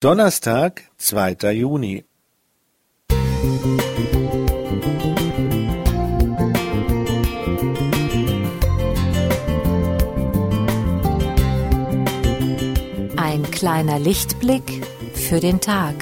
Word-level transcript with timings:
Donnerstag, 0.00 0.82
zweiter 0.96 1.50
Juni. 1.50 2.04
Ein 13.16 13.42
kleiner 13.50 13.98
Lichtblick 13.98 14.86
für 15.14 15.40
den 15.40 15.60
Tag. 15.60 15.96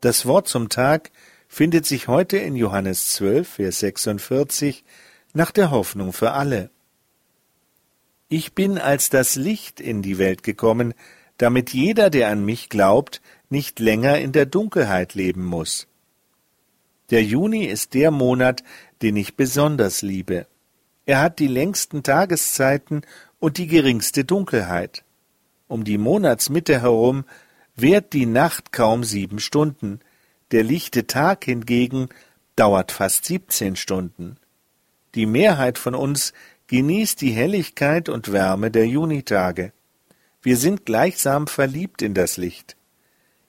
Das 0.00 0.26
Wort 0.26 0.46
zum 0.46 0.68
Tag 0.68 1.10
findet 1.48 1.86
sich 1.86 2.06
heute 2.06 2.36
in 2.36 2.54
Johannes 2.54 3.10
12, 3.14 3.48
Vers 3.48 3.80
46 3.80 4.84
nach 5.32 5.50
der 5.50 5.70
Hoffnung 5.70 6.12
für 6.12 6.32
alle. 6.32 6.70
Ich 8.28 8.54
bin 8.54 8.78
als 8.78 9.08
das 9.08 9.36
Licht 9.36 9.80
in 9.80 10.02
die 10.02 10.18
Welt 10.18 10.42
gekommen, 10.42 10.92
damit 11.38 11.72
jeder, 11.72 12.10
der 12.10 12.28
an 12.28 12.44
mich 12.44 12.68
glaubt, 12.68 13.22
nicht 13.48 13.78
länger 13.78 14.18
in 14.18 14.32
der 14.32 14.46
Dunkelheit 14.46 15.14
leben 15.14 15.44
muss. 15.44 15.86
Der 17.10 17.22
Juni 17.22 17.64
ist 17.64 17.94
der 17.94 18.10
Monat, 18.10 18.64
den 19.00 19.16
ich 19.16 19.36
besonders 19.36 20.02
liebe. 20.02 20.46
Er 21.06 21.20
hat 21.20 21.38
die 21.38 21.46
längsten 21.46 22.02
Tageszeiten 22.02 23.02
und 23.38 23.58
die 23.58 23.68
geringste 23.68 24.24
Dunkelheit. 24.24 25.04
Um 25.68 25.84
die 25.84 25.98
Monatsmitte 25.98 26.80
herum 26.80 27.24
währt 27.76 28.12
die 28.12 28.26
Nacht 28.26 28.72
kaum 28.72 29.04
sieben 29.04 29.38
Stunden, 29.38 30.00
der 30.50 30.64
lichte 30.64 31.06
Tag 31.06 31.44
hingegen 31.44 32.08
dauert 32.56 32.90
fast 32.90 33.26
siebzehn 33.26 33.76
Stunden. 33.76 34.36
Die 35.14 35.26
Mehrheit 35.26 35.78
von 35.78 35.94
uns 35.94 36.32
genießt 36.68 37.20
die 37.20 37.32
Helligkeit 37.32 38.08
und 38.08 38.32
Wärme 38.32 38.70
der 38.70 38.86
Junitage. 38.86 39.72
Wir 40.42 40.56
sind 40.56 40.86
gleichsam 40.86 41.46
verliebt 41.46 42.02
in 42.02 42.14
das 42.14 42.36
Licht. 42.36 42.76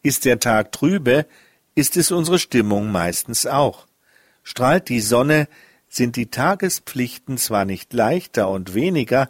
Ist 0.02 0.25
der 0.25 0.39
Tag 0.39 0.72
trübe, 0.72 1.25
ist 1.75 1.95
es 1.98 2.11
unsere 2.11 2.39
Stimmung 2.39 2.92
meistens 2.92 3.45
auch. 3.45 3.88
Strahlt 4.44 4.89
die 4.89 5.02
Sonne, 5.02 5.48
sind 5.89 6.16
die 6.16 6.30
Tagespflichten 6.31 7.38
zwar 7.38 7.66
nicht 7.66 7.94
leichter 7.94 8.50
und 8.50 8.73
weniger, 8.73 9.30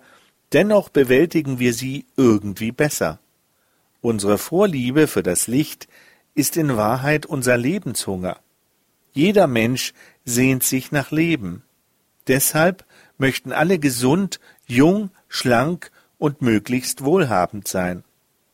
dennoch 0.53 0.90
bewältigen 0.90 1.59
wir 1.59 1.73
sie 1.73 2.06
irgendwie 2.16 2.72
besser. 2.72 3.20
Unsere 4.02 4.38
Vorliebe 4.38 5.08
für 5.08 5.23
das 5.23 5.48
Licht 5.48 5.88
ist 6.36 6.58
in 6.58 6.78
Wahrheit 6.78 7.26
unser 7.26 7.58
Lebenshunger. 7.58 8.38
Jeder 9.12 9.48
Mensch 9.48 9.94
sehnt 10.26 10.64
sich 10.64 10.92
nach 10.92 11.12
Leben. 11.12 11.64
Deshalb 12.28 12.86
möchten 13.18 13.52
alle 13.52 13.80
gesund, 13.80 14.40
jung, 14.68 15.09
schlank 15.28 15.92
und 16.18 16.42
möglichst 16.42 17.03
wohlhabend 17.03 17.68
sein. 17.68 18.03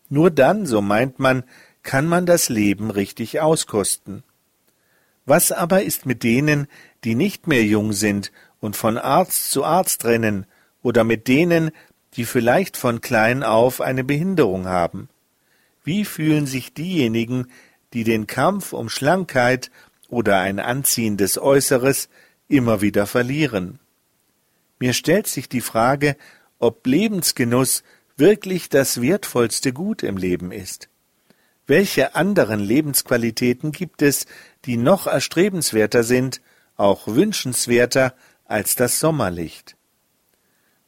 Nur 0.10 0.32
dann, 0.32 0.66
so 0.66 0.82
meint 0.82 1.20
man, 1.20 1.44
kann 1.82 2.08
man 2.08 2.26
das 2.26 2.50
Leben 2.50 2.92
richtig 2.92 3.42
auskosten. 3.42 4.24
Was 5.26 5.52
aber 5.52 5.84
ist 5.84 6.06
mit 6.06 6.24
denen, 6.24 6.68
die 7.04 7.16
nicht 7.16 7.48
mehr 7.48 7.64
jung 7.64 7.94
sind 7.94 8.32
und 8.60 8.76
von 8.76 8.98
Arzt 8.98 9.52
zu 9.52 9.64
Arzt 9.64 10.06
rennen, 10.06 10.46
oder 10.82 11.04
mit 11.04 11.28
denen, 11.28 11.72
die 12.16 12.26
vielleicht 12.26 12.76
von 12.76 13.02
klein 13.02 13.42
auf 13.42 13.82
eine 13.82 14.04
Behinderung 14.04 14.68
haben? 14.68 15.10
Wie 15.84 16.06
fühlen 16.06 16.46
sich 16.46 16.74
diejenigen, 16.74 17.48
die 17.94 18.04
den 18.04 18.28
Kampf 18.28 18.74
um 18.74 18.90
Schlankheit 18.90 19.70
oder 20.08 20.40
ein 20.40 20.60
anziehendes 20.60 21.38
Äußeres 21.38 22.10
immer 22.48 22.82
wieder 22.82 23.06
verlieren? 23.06 23.80
Mir 24.80 24.94
stellt 24.94 25.28
sich 25.28 25.50
die 25.50 25.62
Frage, 25.62 26.16
ob 26.60 26.86
Lebensgenuss 26.88 27.84
wirklich 28.16 28.70
das 28.70 29.02
wertvollste 29.02 29.74
Gut 29.74 30.04
im 30.04 30.18
Leben 30.18 30.52
ist. 30.52 30.90
Welche 31.66 32.16
anderen 32.16 32.60
Lebensqualitäten 32.60 33.72
gibt 33.72 34.02
es, 34.02 34.26
die 34.66 34.78
noch 34.78 35.08
erstrebenswerter 35.08 36.04
sind, 36.04 36.42
auch 36.76 37.08
wünschenswerter 37.08 38.14
als 38.46 38.76
das 38.76 39.00
Sommerlicht? 39.00 39.76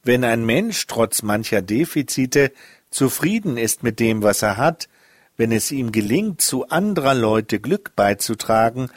Wenn 0.02 0.22
ein 0.22 0.44
Mensch 0.44 0.86
trotz 0.86 1.22
mancher 1.22 1.62
Defizite 1.62 2.52
zufrieden 2.96 3.58
ist 3.58 3.82
mit 3.82 4.00
dem, 4.00 4.22
was 4.22 4.40
er 4.40 4.56
hat, 4.56 4.88
wenn 5.36 5.52
es 5.52 5.70
ihm 5.70 5.92
gelingt, 5.92 6.40
zu 6.40 6.68
anderer 6.68 7.14
Leute 7.14 7.60
Glück 7.60 7.94
beizutragen, 7.94 8.88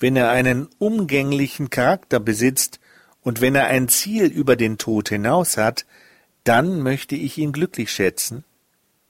wenn 0.00 0.16
er 0.16 0.30
einen 0.30 0.68
umgänglichen 0.78 1.70
Charakter 1.70 2.18
besitzt 2.18 2.80
und 3.22 3.40
wenn 3.40 3.54
er 3.54 3.68
ein 3.68 3.88
Ziel 3.88 4.26
über 4.26 4.56
den 4.56 4.76
Tod 4.76 5.08
hinaus 5.08 5.56
hat, 5.56 5.86
dann 6.42 6.82
möchte 6.82 7.14
ich 7.14 7.38
ihn 7.38 7.52
glücklich 7.52 7.92
schätzen. 7.92 8.42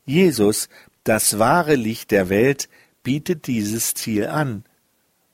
Jesus, 0.05 0.69
das 1.05 1.39
wahre 1.39 1.75
Licht 1.75 2.11
der 2.11 2.29
Welt, 2.29 2.69
bietet 3.03 3.47
dieses 3.47 3.95
Ziel 3.95 4.27
an. 4.27 4.65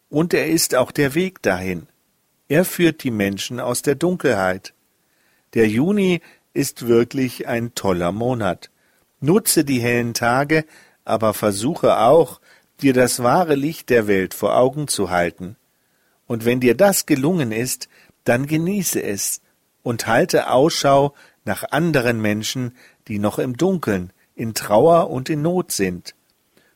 Und 0.09 0.35
er 0.35 0.47
ist 0.47 0.77
auch 0.77 0.93
der 0.93 1.17
Weg 1.17 1.43
dahin. 1.43 1.89
Er 2.49 2.65
führt 2.65 3.03
die 3.03 3.11
Menschen 3.11 3.59
aus 3.59 3.83
der 3.83 3.97
Dunkelheit. 3.97 4.73
Der 5.55 5.69
Juni 5.69 6.21
ist 6.53 6.87
wirklich 6.87 7.49
ein 7.49 7.75
toller 7.75 8.13
Monat. 8.13 8.70
Nutze 9.21 9.65
die 9.65 9.81
hellen 9.81 10.15
Tage, 10.15 10.65
aber 11.05 11.35
versuche 11.35 11.99
auch, 11.99 12.41
dir 12.81 12.93
das 12.95 13.23
wahre 13.23 13.55
Licht 13.55 13.91
der 13.91 14.07
Welt 14.07 14.35
vor 14.35 14.57
Augen 14.57 14.89
zu 14.89 15.11
halten. 15.11 15.57
Und 16.27 16.45
wenn 16.45 16.61
dir 16.61 16.77
das 16.77 17.07
gelungen 17.07 17.53
ist, 17.53 17.89
dann 18.25 18.47
genieße 18.47 19.03
es 19.03 19.43
und 19.83 20.07
halte 20.07 20.51
Ausschau 20.51 21.15
nach 21.45 21.65
anderen 21.71 22.21
Menschen, 22.21 22.75
die 23.09 23.19
noch 23.19 23.39
im 23.39 23.57
Dunkeln, 23.57 24.13
in 24.35 24.55
Trauer 24.55 25.11
und 25.11 25.29
in 25.29 25.43
Not 25.43 25.73
sind. 25.73 26.15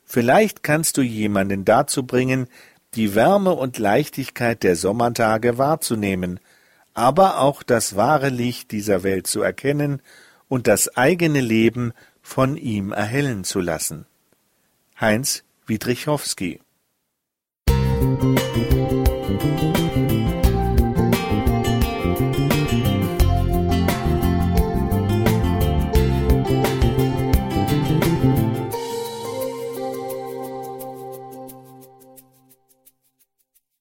Vielleicht 0.04 0.62
kannst 0.62 0.96
du 0.96 1.02
jemanden 1.02 1.64
dazu 1.64 2.04
bringen, 2.04 2.48
die 2.94 3.14
Wärme 3.14 3.52
und 3.52 3.78
Leichtigkeit 3.78 4.62
der 4.62 4.76
Sommertage 4.76 5.58
wahrzunehmen, 5.58 6.40
aber 6.92 7.40
auch 7.40 7.62
das 7.62 7.96
wahre 7.96 8.28
Licht 8.28 8.70
dieser 8.70 9.02
Welt 9.02 9.26
zu 9.26 9.42
erkennen 9.42 10.00
und 10.48 10.66
das 10.66 10.96
eigene 10.96 11.40
Leben 11.40 11.92
von 12.24 12.56
ihm 12.56 12.90
erhellen 12.90 13.44
zu 13.44 13.60
lassen. 13.60 14.06
Heinz 15.00 15.44
Wiedrichowski 15.66 16.60
Musik 17.68 18.84